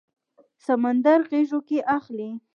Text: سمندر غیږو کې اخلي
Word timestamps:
سمندر 0.65 1.19
غیږو 1.29 1.59
کې 1.67 1.77
اخلي 1.97 2.29